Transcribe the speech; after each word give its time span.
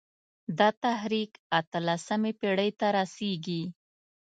دا 0.57 0.69
تحریک 0.83 1.31
اته 1.59 1.79
لسمې 1.87 2.31
پېړۍ 2.39 2.69
ته 2.79 2.87
رسېږي. 2.97 3.63